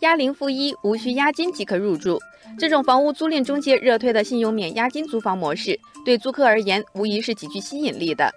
[0.00, 2.18] 押零付一，无需押金即可入住。
[2.58, 8.32] 这种房屋租赁中介热推的信用免押金租房模式，对租客而言无疑是极具吸引力的。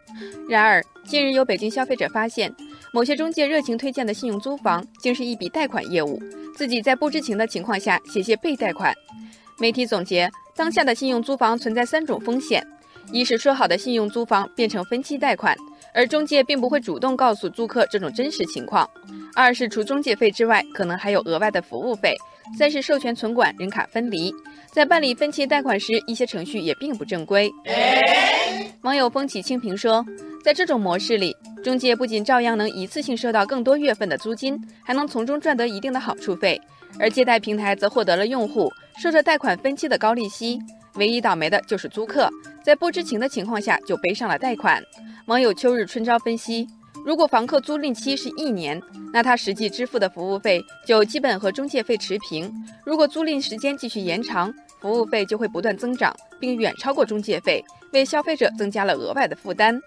[0.50, 2.54] 然而，近日有北京消费者发现，
[2.94, 6.22] 某些中介热情推荐的信用租房，竟是一笔贷款业务，
[6.56, 8.94] 自己在不知情的情况下写些被贷款。
[9.58, 12.66] 媒体总结，当下的信用租房存在三种风险：
[13.12, 15.56] 一是说好的信用租房变成分期贷款，
[15.94, 18.88] 而中介并不会主动告诉租客这种真实情况；
[19.36, 22.16] 二是除中介费之外，可能还有额外的服务费；
[22.58, 24.34] 三是授权存管、人卡分离，
[24.72, 27.52] 在办理分期贷款时，一些程序也并不正规。
[28.82, 30.04] 网友风起清平说，
[30.44, 36.60] 在这种模式里，中介不仅照样能一次性收到更多月份的租金，还能从中赚得一定的好处费，
[37.00, 38.72] 而借贷平台则获得了用户。
[38.98, 40.60] 收着贷款分期的高利息，
[40.96, 42.30] 唯一倒霉的就是租客，
[42.64, 44.82] 在不知情的情况下就背上了贷款。
[45.28, 46.68] 网友秋日春朝分析，
[47.06, 52.48] 如果房客租赁期是一年，那他实际支付的服务费就基本和中介费持平；
[52.86, 59.80] 如果租赁时间继续延长，服务费就会不断增长，并远超过中介费，为消费者增加了额外的负担。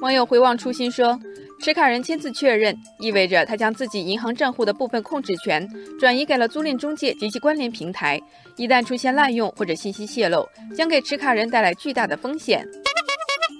[0.00, 1.18] 网友回望初心说。
[1.60, 8.18] 持卡人签字确认，意味着他将自己银行账户的部分控制权转移给了租赁中介及其关联平台。
[8.56, 12.66] 一旦出现滥用或者信息泄露，将给持卡人带来巨大的风险。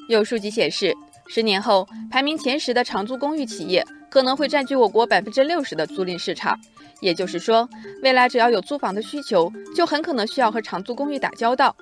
[0.08, 0.94] 有数据显示，
[1.28, 6.58] 十年后排名前十的长租公寓企业可能会占据我国百分之六十的租赁市场。
[7.00, 7.68] 也就是说，
[8.02, 11.76] 未来只要有租房的需求，就很可能需要和长租公寓打交道。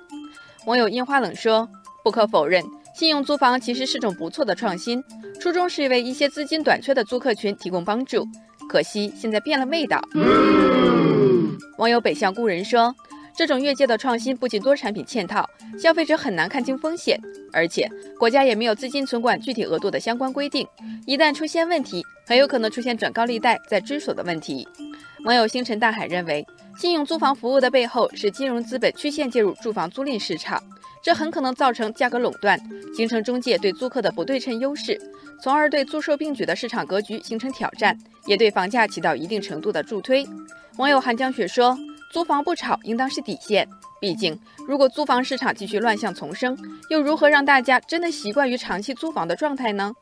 [0.65, 1.67] 网友樱花冷说
[2.03, 2.61] ：“不可否认。”
[2.93, 5.03] 信用租房其实是种不错的创新，
[5.39, 8.27] 初衷是为一些资金短缺的租客群提供帮助。
[8.69, 10.01] 可惜现在变了味道。
[11.77, 12.93] 网友北向故人说，
[13.35, 17.19] 这种越界的创新不仅多产品嵌套，消费者很难看清风险，
[17.53, 20.67] 而且国家也没有资金存管具体额度的相关规定，
[21.07, 24.67] 一旦出现问题，很有可能出现转高利贷再追索的问题。
[25.23, 26.45] 网友星辰大海认为，
[26.77, 30.61] 信用租房服务的背后是金融资本曲线介入住房租赁市场。
[31.01, 32.59] 这很可能造成价格垄断，
[32.95, 34.99] 形成中介对租客的不对称优势，
[35.41, 40.27] 从而对租售并举的市场格局形成挑战，也对房价起到一定程度的助推。
[40.77, 41.77] 网友寒江雪说
[42.11, 43.67] ：“租房不炒应当是底线，
[43.99, 46.57] 毕竟如果租房市场继续乱象丛生，
[46.89, 49.93] 又如何让大家真的习惯于长期租房的状态呢？”